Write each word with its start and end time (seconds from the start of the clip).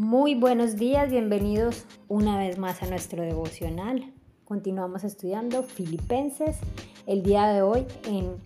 Muy 0.00 0.34
buenos 0.34 0.76
días, 0.76 1.10
bienvenidos 1.10 1.84
una 2.08 2.38
vez 2.38 2.56
más 2.56 2.82
a 2.82 2.86
nuestro 2.86 3.22
devocional. 3.22 4.10
Continuamos 4.46 5.04
estudiando 5.04 5.62
Filipenses 5.62 6.56
el 7.06 7.22
día 7.22 7.48
de 7.48 7.60
hoy 7.60 7.84
en 8.04 8.36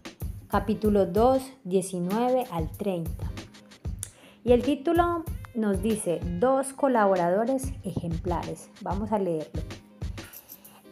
capítulo 0.48 1.06
2, 1.06 1.41
19 1.62 2.46
al 2.51 2.69
30. 2.73 3.30
Y 4.43 4.51
el 4.51 4.64
título 4.64 5.25
nos 5.55 5.80
dice 5.80 6.19
dos 6.41 6.73
colaboradores 6.73 7.73
ejemplares. 7.84 8.68
Vamos 8.80 9.12
a 9.12 9.21
leerlo. 9.21 9.62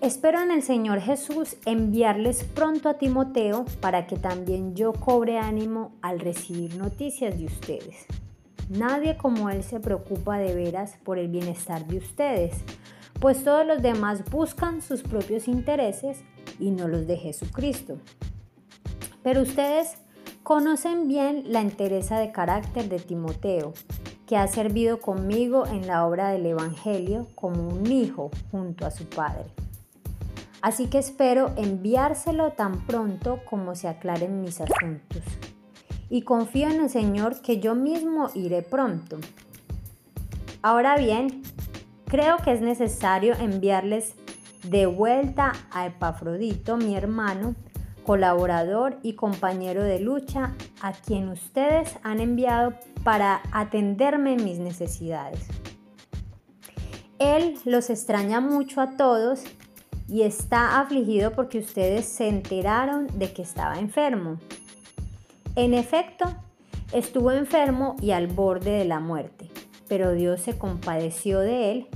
Espero 0.01 0.41
en 0.43 0.53
el 0.53 0.63
Señor 0.63 1.01
Jesús 1.01 1.57
enviarles 1.67 2.45
pronto 2.45 2.89
a 2.89 2.99
Timoteo 2.99 3.65
para 3.81 4.07
que 4.07 4.17
también 4.17 4.77
yo 4.77 4.93
cobre 4.93 5.39
ánimo 5.39 5.91
al 6.03 6.21
recibir 6.21 6.77
noticias 6.77 7.37
de 7.37 7.47
ustedes. 7.47 8.07
Nadie 8.69 9.17
como 9.17 9.51
Él 9.51 9.63
se 9.63 9.81
preocupa 9.81 10.39
de 10.39 10.55
veras 10.55 10.97
por 11.05 11.19
el 11.19 11.29
bienestar 11.29 11.87
de 11.87 11.99
ustedes, 11.99 12.55
pues 13.21 13.45
todos 13.45 13.67
los 13.67 13.83
demás 13.83 14.29
buscan 14.31 14.83
sus 14.83 15.03
propios 15.03 15.49
intereses 15.49 16.25
y 16.59 16.71
no 16.71 16.89
los 16.89 17.07
de 17.07 17.17
Jesucristo. 17.17 17.99
Pero 19.23 19.43
ustedes 19.43 19.97
conocen 20.43 21.07
bien 21.07 21.45
la 21.47 21.61
entereza 21.61 22.19
de 22.19 22.33
carácter 22.33 22.89
de 22.89 22.99
Timoteo, 22.99 23.75
que 24.27 24.37
ha 24.37 24.49
servido 24.49 25.01
conmigo 25.01 25.67
en 25.67 25.87
la 25.87 26.07
obra 26.07 26.31
del 26.31 26.47
Evangelio 26.47 27.29
como 27.35 27.69
un 27.69 27.87
hijo 27.91 28.31
junto 28.51 28.87
a 28.87 28.91
su 28.91 29.05
padre. 29.05 29.45
Así 30.63 30.87
que 30.87 30.99
espero 30.99 31.53
enviárselo 31.57 32.53
tan 32.53 32.87
pronto 32.87 33.41
como 33.49 33.75
se 33.75 33.89
aclaren 33.89 34.41
mis 34.41 34.61
asuntos. 34.61 35.23
Y 36.13 36.25
confío 36.25 36.69
en 36.69 36.79
el 36.79 36.91
Señor 36.91 37.41
que 37.41 37.59
yo 37.59 37.75
mismo 37.75 38.29
iré 38.35 38.61
pronto. 38.61 39.17
Ahora 40.61 40.99
bien, 40.99 41.41
creo 42.05 42.37
que 42.37 42.53
es 42.53 42.61
necesario 42.61 43.33
enviarles 43.33 44.13
de 44.63 44.85
vuelta 44.85 45.55
a 45.71 45.87
Epafrodito, 45.87 46.77
mi 46.77 46.95
hermano, 46.97 47.55
colaborador 48.05 48.99
y 49.03 49.15
compañero 49.15 49.83
de 49.83 50.01
lucha, 50.01 50.53
a 50.83 50.93
quien 50.93 51.31
ustedes 51.31 51.97
han 52.03 52.21
enviado 52.21 52.75
para 53.05 53.41
atenderme 53.51 54.35
en 54.35 54.45
mis 54.45 54.59
necesidades. 54.59 55.41
Él 57.21 57.55
los 57.65 57.89
extraña 57.89 58.43
mucho 58.43 58.83
a 58.83 58.99
todos 58.99 59.45
y 60.09 60.25
está 60.25 60.79
afligido 60.79 61.33
porque 61.33 61.61
ustedes 61.61 62.05
se 62.05 62.29
enteraron 62.29 63.07
de 63.19 63.33
que 63.33 63.41
estaba 63.41 63.79
enfermo. 63.79 64.39
En 65.55 65.75
efecto, 65.75 66.25
estuvo 66.95 67.31
enfermo 67.31 67.97
y 68.01 68.13
al 68.13 68.27
borde 68.27 68.71
de 68.71 68.85
la 68.87 69.01
muerte, 69.01 69.51
pero 69.87 70.13
Dios 70.13 70.41
se 70.41 70.57
compadeció 70.57 71.41
de 71.41 71.73
él 71.73 71.87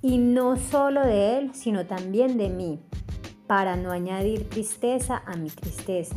y 0.00 0.16
no 0.16 0.56
solo 0.56 1.04
de 1.04 1.36
él, 1.36 1.50
sino 1.54 1.84
también 1.84 2.38
de 2.38 2.48
mí, 2.48 2.80
para 3.46 3.76
no 3.76 3.90
añadir 3.90 4.48
tristeza 4.48 5.22
a 5.26 5.36
mi 5.36 5.50
tristeza. 5.50 6.16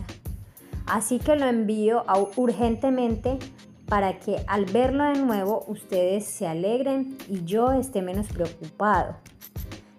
Así 0.85 1.19
que 1.19 1.35
lo 1.35 1.45
envío 1.45 2.05
urgentemente 2.37 3.37
para 3.87 4.19
que 4.19 4.41
al 4.47 4.63
verlo 4.63 5.03
de 5.03 5.19
nuevo 5.19 5.65
ustedes 5.67 6.25
se 6.25 6.47
alegren 6.47 7.17
y 7.27 7.43
yo 7.43 7.73
esté 7.73 8.01
menos 8.01 8.27
preocupado. 8.27 9.17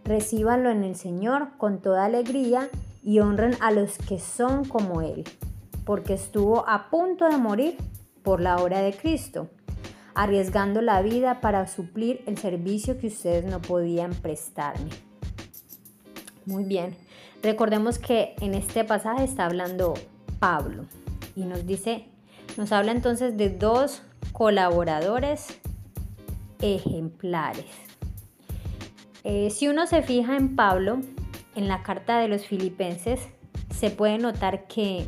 Recíbanlo 0.04 0.70
en 0.70 0.84
el 0.84 0.96
Señor 0.96 1.50
con 1.58 1.82
toda 1.82 2.06
alegría 2.06 2.70
y 3.02 3.18
honren 3.18 3.56
a 3.60 3.72
los 3.72 3.98
que 3.98 4.18
son 4.18 4.64
como 4.64 5.02
Él, 5.02 5.24
porque 5.84 6.14
estuvo 6.14 6.68
a 6.68 6.90
punto 6.90 7.28
de 7.28 7.36
morir 7.36 7.76
por 8.22 8.40
la 8.40 8.56
obra 8.56 8.80
de 8.80 8.92
Cristo, 8.92 9.48
arriesgando 10.14 10.80
la 10.80 11.02
vida 11.02 11.40
para 11.40 11.66
suplir 11.66 12.22
el 12.26 12.38
servicio 12.38 12.98
que 12.98 13.08
ustedes 13.08 13.44
no 13.44 13.60
podían 13.60 14.12
prestarme. 14.12 14.90
Muy 16.44 16.64
bien, 16.64 16.96
recordemos 17.42 17.98
que 17.98 18.34
en 18.40 18.54
este 18.54 18.84
pasaje 18.84 19.24
está 19.24 19.46
hablando 19.46 19.94
Pablo 20.38 20.86
y 21.36 21.44
nos 21.44 21.66
dice, 21.66 22.06
nos 22.56 22.72
habla 22.72 22.92
entonces 22.92 23.36
de 23.36 23.50
dos 23.50 24.02
colaboradores 24.32 25.60
ejemplares. 26.60 27.66
Eh, 29.24 29.50
si 29.50 29.68
uno 29.68 29.86
se 29.86 30.02
fija 30.02 30.36
en 30.36 30.56
Pablo, 30.56 31.00
en 31.54 31.68
la 31.68 31.82
carta 31.82 32.18
de 32.18 32.28
los 32.28 32.46
filipenses, 32.46 33.20
se 33.70 33.90
puede 33.90 34.18
notar 34.18 34.66
que 34.66 35.06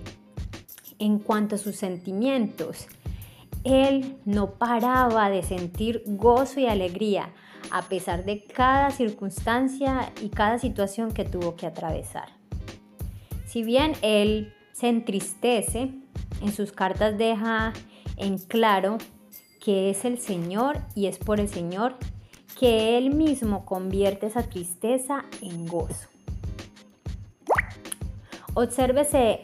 en 0.99 1.19
cuanto 1.19 1.55
a 1.55 1.59
sus 1.59 1.77
sentimientos, 1.77 2.87
él 3.65 4.17
no 4.25 4.53
paraba 4.53 5.31
de 5.31 5.43
sentir 5.43 6.03
gozo 6.07 6.61
y 6.61 6.67
alegría 6.67 7.31
a 7.71 7.83
pesar 7.83 8.25
de 8.25 8.45
cada 8.45 8.91
circunstancia 8.91 10.13
y 10.21 10.29
cada 10.29 10.59
situación 10.59 11.13
que 11.13 11.25
tuvo 11.25 11.57
que 11.57 11.67
atravesar. 11.67 12.29
Si 13.47 13.63
bien 13.63 13.93
él 14.03 14.53
se 14.73 14.89
entristece, 14.89 15.93
en 16.43 16.53
sus 16.53 16.73
cartas 16.73 17.17
deja 17.17 17.73
en 18.17 18.39
claro 18.39 18.99
que 19.61 19.91
es 19.91 20.05
el 20.05 20.19
Señor 20.19 20.79
y 20.95 21.07
es 21.07 21.19
por 21.19 21.41
el 21.41 21.49
Señor 21.49 21.97
que 22.59 22.99
Él 22.99 23.15
mismo 23.15 23.65
convierte 23.65 24.27
esa 24.27 24.43
tristeza 24.43 25.25
en 25.41 25.67
gozo. 25.67 26.09
Obsérvese 28.55 29.41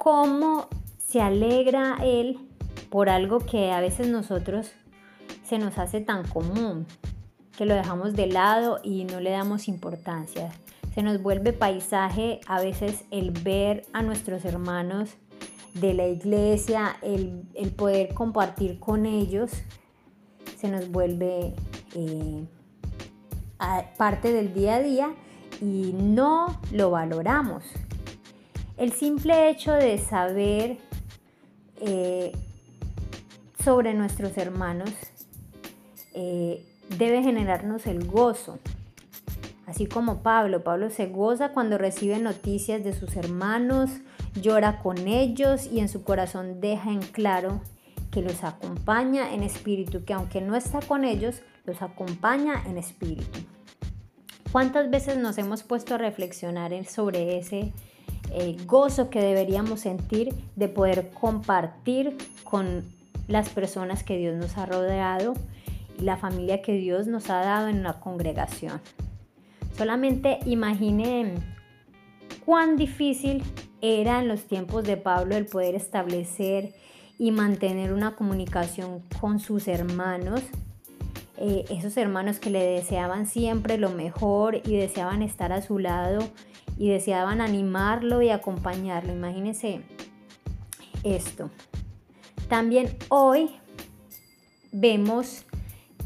cómo 0.00 0.66
se 0.96 1.20
alegra 1.20 1.98
Él 2.02 2.38
por 2.88 3.10
algo 3.10 3.40
que 3.40 3.70
a 3.70 3.82
veces 3.82 4.08
nosotros 4.08 4.72
se 5.44 5.58
nos 5.58 5.76
hace 5.76 6.00
tan 6.00 6.26
común, 6.26 6.86
que 7.54 7.66
lo 7.66 7.74
dejamos 7.74 8.14
de 8.14 8.26
lado 8.26 8.80
y 8.82 9.04
no 9.04 9.20
le 9.20 9.28
damos 9.28 9.68
importancia. 9.68 10.52
Se 10.94 11.02
nos 11.02 11.20
vuelve 11.22 11.52
paisaje 11.52 12.40
a 12.46 12.62
veces 12.62 13.04
el 13.10 13.30
ver 13.30 13.84
a 13.92 14.00
nuestros 14.00 14.46
hermanos 14.46 15.10
de 15.74 15.92
la 15.92 16.06
iglesia, 16.08 16.96
el, 17.02 17.44
poder 17.76 18.14
compartir 18.14 18.80
con 18.80 19.04
ellos, 19.04 19.50
se 20.56 20.70
nos 20.70 20.90
vuelve 20.90 21.54
eh, 21.94 22.46
parte 23.98 24.32
del 24.32 24.54
día 24.54 24.76
a 24.76 24.80
día 24.80 25.14
y 25.60 25.92
no 25.92 26.58
lo 26.72 26.90
valoramos. 26.90 27.64
El 28.80 28.92
simple 28.92 29.50
hecho 29.50 29.74
de 29.74 29.98
saber 29.98 30.78
eh, 31.82 32.32
sobre 33.62 33.92
nuestros 33.92 34.38
hermanos 34.38 34.88
eh, 36.14 36.64
debe 36.96 37.22
generarnos 37.22 37.86
el 37.86 38.06
gozo. 38.06 38.58
Así 39.66 39.84
como 39.84 40.22
Pablo, 40.22 40.64
Pablo 40.64 40.88
se 40.88 41.08
goza 41.08 41.50
cuando 41.50 41.76
recibe 41.76 42.18
noticias 42.20 42.82
de 42.82 42.94
sus 42.94 43.16
hermanos, 43.16 43.90
llora 44.40 44.78
con 44.78 44.96
ellos 45.06 45.66
y 45.70 45.80
en 45.80 45.90
su 45.90 46.02
corazón 46.02 46.62
deja 46.62 46.90
en 46.90 47.02
claro 47.02 47.60
que 48.10 48.22
los 48.22 48.44
acompaña 48.44 49.34
en 49.34 49.42
espíritu, 49.42 50.06
que 50.06 50.14
aunque 50.14 50.40
no 50.40 50.56
está 50.56 50.80
con 50.80 51.04
ellos, 51.04 51.42
los 51.66 51.82
acompaña 51.82 52.62
en 52.64 52.78
espíritu. 52.78 53.40
¿Cuántas 54.52 54.88
veces 54.90 55.18
nos 55.18 55.36
hemos 55.36 55.64
puesto 55.64 55.96
a 55.96 55.98
reflexionar 55.98 56.72
sobre 56.86 57.36
ese 57.36 57.74
eh, 58.32 58.56
gozo 58.66 59.10
que 59.10 59.20
deberíamos 59.20 59.80
sentir 59.80 60.34
de 60.56 60.68
poder 60.68 61.10
compartir 61.10 62.16
con 62.44 62.84
las 63.28 63.48
personas 63.48 64.02
que 64.02 64.16
Dios 64.16 64.36
nos 64.36 64.56
ha 64.56 64.66
rodeado 64.66 65.34
y 65.98 66.02
la 66.02 66.16
familia 66.16 66.62
que 66.62 66.72
Dios 66.72 67.06
nos 67.06 67.30
ha 67.30 67.40
dado 67.40 67.68
en 67.68 67.78
una 67.78 68.00
congregación? 68.00 68.80
Solamente 69.76 70.38
imaginen 70.44 71.34
cuán 72.44 72.76
difícil 72.76 73.42
era 73.80 74.20
en 74.20 74.28
los 74.28 74.44
tiempos 74.44 74.84
de 74.84 74.96
Pablo 74.96 75.36
el 75.36 75.46
poder 75.46 75.74
establecer 75.74 76.74
y 77.18 77.30
mantener 77.30 77.92
una 77.92 78.16
comunicación 78.16 79.02
con 79.20 79.40
sus 79.40 79.68
hermanos, 79.68 80.40
eh, 81.36 81.64
esos 81.70 81.96
hermanos 81.96 82.38
que 82.38 82.50
le 82.50 82.62
deseaban 82.62 83.26
siempre 83.26 83.78
lo 83.78 83.90
mejor 83.90 84.56
y 84.56 84.76
deseaban 84.76 85.22
estar 85.22 85.52
a 85.52 85.62
su 85.62 85.78
lado 85.78 86.20
y 86.80 86.88
deseaban 86.88 87.42
animarlo 87.42 88.22
y 88.22 88.30
acompañarlo. 88.30 89.12
Imagínense 89.12 89.82
esto. 91.04 91.50
También 92.48 92.96
hoy 93.10 93.50
vemos 94.72 95.44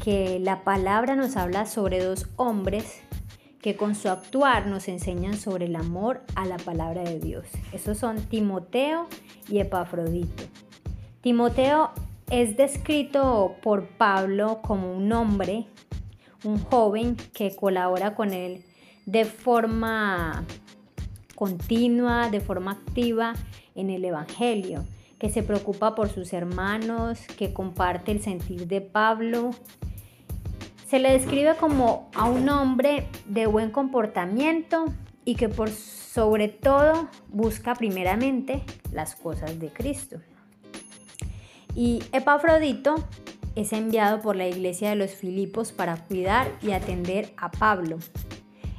que 0.03 0.37
la 0.41 0.65
palabra 0.65 1.15
nos 1.15 1.37
habla 1.37 1.65
sobre 1.65 2.03
dos 2.03 2.27
hombres 2.35 3.01
que 3.61 3.77
con 3.77 3.95
su 3.95 4.09
actuar 4.09 4.67
nos 4.67 4.89
enseñan 4.89 5.37
sobre 5.37 5.67
el 5.67 5.77
amor 5.77 6.23
a 6.35 6.45
la 6.45 6.57
palabra 6.57 7.03
de 7.03 7.21
Dios. 7.21 7.47
Esos 7.71 7.97
son 7.97 8.17
Timoteo 8.17 9.07
y 9.47 9.59
Epafrodito. 9.59 10.43
Timoteo 11.21 11.91
es 12.29 12.57
descrito 12.57 13.55
por 13.63 13.87
Pablo 13.87 14.59
como 14.61 14.93
un 14.93 15.09
hombre, 15.13 15.67
un 16.43 16.59
joven 16.59 17.15
que 17.33 17.55
colabora 17.55 18.13
con 18.13 18.33
él 18.33 18.65
de 19.05 19.23
forma 19.23 20.43
continua, 21.35 22.29
de 22.29 22.39
forma 22.39 22.71
activa 22.71 23.33
en 23.75 23.89
el 23.89 24.03
Evangelio, 24.05 24.85
que 25.19 25.29
se 25.29 25.43
preocupa 25.43 25.95
por 25.95 26.09
sus 26.09 26.33
hermanos, 26.33 27.19
que 27.37 27.53
comparte 27.53 28.11
el 28.11 28.21
sentir 28.21 28.67
de 28.67 28.81
Pablo 28.81 29.51
Se 30.87 30.99
le 30.99 31.11
describe 31.11 31.55
como 31.55 32.09
a 32.13 32.25
un 32.25 32.47
hombre 32.47 33.07
de 33.25 33.47
buen 33.47 33.71
comportamiento 33.71 34.85
y 35.25 35.35
que 35.35 35.49
por 35.49 35.69
sobre 35.69 36.47
todo 36.47 37.09
busca 37.29 37.73
primeramente 37.73 38.63
las 38.93 39.15
cosas 39.15 39.59
de 39.59 39.69
Cristo. 39.69 40.17
Y 41.75 42.03
Epafrodito 42.13 42.95
es 43.55 43.73
enviado 43.73 44.21
por 44.21 44.35
la 44.35 44.47
iglesia 44.47 44.91
de 44.91 44.95
los 44.95 45.11
Filipos 45.11 45.71
para 45.71 45.97
cuidar 45.97 46.47
y 46.61 46.71
atender 46.71 47.33
a 47.35 47.51
Pablo. 47.51 47.97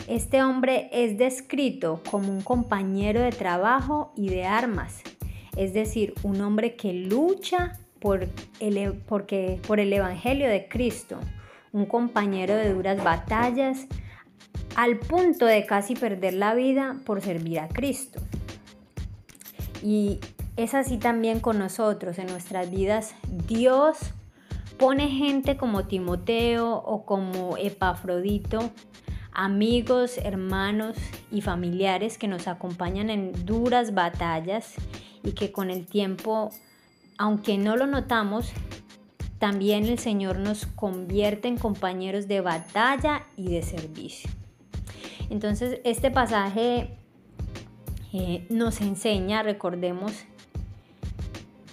Este 0.07 0.41
hombre 0.43 0.89
es 0.93 1.19
descrito 1.19 2.01
como 2.11 2.31
un 2.31 2.41
compañero 2.41 3.21
de 3.21 3.33
trabajo 3.33 4.13
y 4.17 4.29
de 4.29 4.45
armas, 4.45 5.03
es 5.57 5.73
decir, 5.73 6.15
un 6.23 6.41
hombre 6.41 6.77
que 6.77 6.93
lucha 6.93 7.73
por 7.99 8.29
el, 8.61 8.77
e, 8.77 8.93
porque, 8.93 9.61
por 9.67 9.81
el 9.81 9.93
Evangelio 9.93 10.49
de 10.49 10.69
Cristo, 10.69 11.19
un 11.73 11.87
compañero 11.87 12.55
de 12.55 12.73
duras 12.73 13.03
batallas, 13.03 13.87
al 14.77 14.99
punto 14.99 15.45
de 15.45 15.67
casi 15.67 15.95
perder 15.95 16.35
la 16.35 16.55
vida 16.55 16.97
por 17.05 17.21
servir 17.21 17.59
a 17.59 17.69
Cristo. 17.69 18.21
Y 19.83 20.21
es 20.57 20.75
así 20.75 20.99
también 20.99 21.41
con 21.41 21.59
nosotros, 21.59 22.19
en 22.19 22.27
nuestras 22.29 22.71
vidas, 22.71 23.15
Dios 23.49 23.99
pone 24.79 25.09
gente 25.09 25.57
como 25.57 25.87
Timoteo 25.87 26.75
o 26.77 27.05
como 27.05 27.57
Epafrodito, 27.57 28.71
amigos, 29.37 30.17
hermanos 30.17 30.97
y 31.31 31.43
familiares 31.43 32.17
que 32.17 32.27
nos 32.27 32.49
acompañan 32.49 33.11
en 33.11 33.45
duras 33.45 33.93
batallas 33.93 34.75
y 35.23 35.33
que 35.33 35.53
con 35.53 35.71
el 35.71 35.87
tiempo, 35.87 36.51
aunque 37.19 37.59
no 37.59 37.77
lo 37.77 37.87
notamos, 37.87 38.51
también 39.39 39.85
el 39.85 39.99
Señor 39.99 40.39
nos 40.39 40.65
convierte 40.65 41.49
en 41.49 41.59
compañeros 41.59 42.29
de 42.29 42.41
batalla 42.41 43.27
y 43.37 43.51
de 43.51 43.63
servicio. 43.63 44.31
Entonces 45.29 45.81
este 45.85 46.11
pasaje 46.11 46.97
eh, 48.15 48.47
nos 48.49 48.81
enseña, 48.81 49.43
recordemos, 49.43 50.13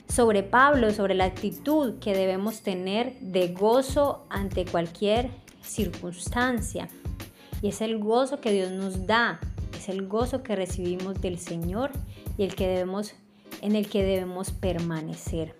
sobre 0.09 0.44
Pablo, 0.44 0.92
sobre 0.92 1.16
la 1.16 1.24
actitud 1.24 1.98
que 2.00 2.13
debemos 2.13 2.62
tener 2.62 3.18
de 3.21 3.54
gozo 3.54 4.25
ante 4.30 4.66
cualquier 4.66 5.30
circunstancia. 5.62 6.89
Y 7.63 7.69
es 7.69 7.80
el 7.80 7.98
gozo 7.98 8.42
que 8.42 8.51
Dios 8.51 8.71
nos 8.71 9.07
da, 9.07 9.39
es 9.77 9.88
el 9.88 10.06
gozo 10.06 10.44
que 10.44 10.54
recibimos 10.54 11.21
del 11.21 11.39
Señor 11.39 11.92
y 12.38 12.44
el 12.44 12.56
que 12.56 12.68
debemos, 12.68 13.15
en 13.62 13.77
el 13.77 13.88
que 13.89 14.04
debemos 14.04 14.51
permanecer. 14.51 15.56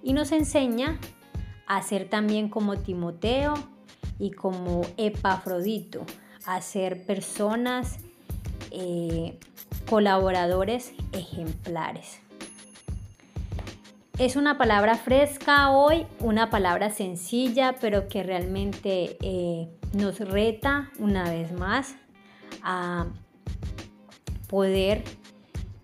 Y 0.00 0.12
nos 0.12 0.30
enseña 0.30 1.00
a 1.66 1.82
ser 1.82 2.08
también 2.08 2.48
como 2.48 2.78
Timoteo 2.78 3.54
y 4.20 4.30
como 4.30 4.82
Epafrodito, 4.96 6.06
a 6.46 6.62
ser 6.62 7.04
personas, 7.04 7.96
eh, 8.70 9.36
colaboradores 9.90 10.92
ejemplares. 11.10 12.20
Es 14.18 14.36
una 14.36 14.56
palabra 14.56 14.94
fresca 14.94 15.72
hoy, 15.72 16.06
una 16.20 16.48
palabra 16.48 16.90
sencilla, 16.90 17.74
pero 17.80 18.06
que 18.06 18.22
realmente 18.22 19.16
eh, 19.20 19.68
nos 19.94 20.18
reta 20.20 20.90
una 20.98 21.30
vez 21.30 21.52
más 21.52 21.94
a 22.62 23.06
poder 24.48 25.04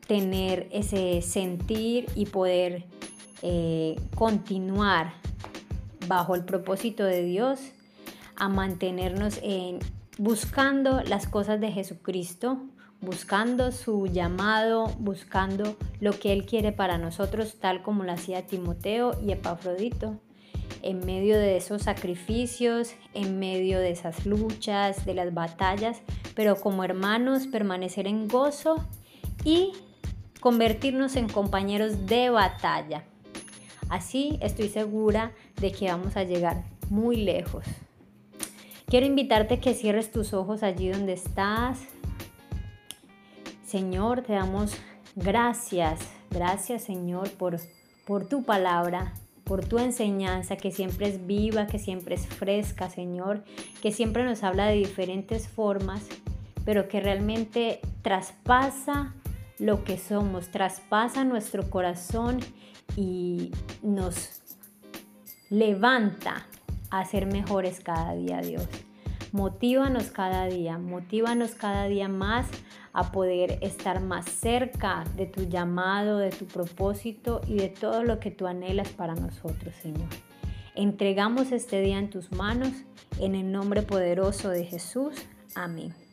tener 0.07 0.69
ese 0.73 1.23
sentir 1.23 2.07
y 2.15 2.27
poder 2.27 2.87
eh, 3.43 3.97
continuar 4.15 5.13
bajo 6.09 6.35
el 6.35 6.45
propósito 6.45 7.05
de 7.05 7.23
Dios, 7.23 7.61
a 8.37 8.49
mantenernos 8.49 9.39
en 9.43 9.79
buscando 10.19 11.03
las 11.03 11.27
cosas 11.27 11.61
de 11.61 11.71
Jesucristo, 11.71 12.61
buscando 13.01 13.71
su 13.71 14.07
llamado, 14.07 14.87
buscando 14.99 15.77
lo 16.01 16.13
que 16.13 16.33
Él 16.33 16.45
quiere 16.45 16.73
para 16.73 16.99
nosotros, 16.99 17.57
tal 17.61 17.83
como 17.83 18.05
lo 18.05 18.13
hacía 18.13 18.47
Timoteo 18.47 19.13
y 19.23 19.33
Epafrodito, 19.33 20.19
en 20.83 21.05
medio 21.05 21.39
de 21.39 21.57
esos 21.57 21.83
sacrificios, 21.83 22.95
en 23.15 23.39
medio 23.39 23.79
de 23.79 23.91
esas 23.91 24.27
luchas, 24.27 25.05
de 25.05 25.15
las 25.15 25.35
batallas, 25.35 26.03
pero 26.35 26.57
como 26.57 26.85
hermanos 26.85 27.47
permanecer 27.47 28.07
en 28.07 28.29
gozo 28.29 28.85
y 29.45 29.73
convertirnos 30.41 31.17
en 31.17 31.29
compañeros 31.29 32.07
de 32.07 32.31
batalla. 32.31 33.05
Así 33.89 34.39
estoy 34.41 34.69
segura 34.69 35.33
de 35.61 35.73
que 35.73 35.91
vamos 35.91 36.17
a 36.17 36.25
llegar 36.25 36.63
muy 36.89 37.17
lejos. 37.17 37.65
Quiero 38.87 39.07
invitarte 39.07 39.55
a 39.55 39.61
que 39.61 39.75
cierres 39.75 40.11
tus 40.11 40.33
ojos 40.33 40.63
allí 40.63 40.89
donde 40.89 41.13
estás. 41.13 41.79
Señor, 43.65 44.23
te 44.23 44.33
damos 44.33 44.75
gracias. 45.15 46.01
Gracias, 46.31 46.85
Señor, 46.85 47.31
por, 47.33 47.59
por 48.07 48.29
tu 48.29 48.43
palabra, 48.43 49.15
por 49.51 49.65
tu 49.65 49.81
enseñanza 49.81 50.57
que 50.57 50.71
siempre 50.71 51.09
es 51.09 51.27
viva, 51.27 51.67
que 51.67 51.81
siempre 51.81 52.15
es 52.15 52.25
fresca, 52.25 52.89
Señor, 52.89 53.43
que 53.83 53.91
siempre 53.91 54.23
nos 54.23 54.45
habla 54.45 54.67
de 54.67 54.77
diferentes 54.77 55.49
formas, 55.49 56.07
pero 56.65 56.87
que 56.87 57.01
realmente 57.01 57.81
traspasa 58.03 59.13
lo 59.59 59.83
que 59.83 59.99
somos, 59.99 60.53
traspasa 60.53 61.25
nuestro 61.25 61.69
corazón 61.69 62.39
y 62.95 63.51
nos 63.83 64.41
levanta 65.49 66.47
a 66.91 67.05
ser 67.05 67.27
mejores 67.27 67.81
cada 67.81 68.15
día, 68.15 68.43
Dios. 68.43 68.69
Motívanos 69.33 70.13
cada 70.13 70.47
día, 70.47 70.79
motívanos 70.79 71.57
cada 71.57 71.87
día 71.87 72.07
más 72.07 72.47
a 72.93 73.13
poder 73.13 73.59
estar 73.63 74.01
más 74.01 74.27
cerca 74.27 75.05
de 75.17 75.27
tu 75.27 75.45
llamado, 75.45 76.19
de 76.19 76.31
tu 76.31 76.47
propósito 76.47 77.41
y 77.47 77.57
de 77.57 77.69
todo 77.69 78.03
lo 78.03 78.21
que 78.21 78.31
tú 78.31 78.47
anhelas 78.47 78.89
para 78.89 79.15
nosotros, 79.15 79.75
Señor. 79.83 80.09
Entregamos 80.75 81.53
este 81.53 81.81
día 81.81 81.99
en 81.99 82.11
tus 82.11 82.33
manos, 82.33 82.73
en 83.19 83.35
el 83.35 83.51
nombre 83.53 83.83
poderoso 83.83 84.51
de 84.51 84.65
Jesús. 84.65 85.15
Amén. 85.55 86.10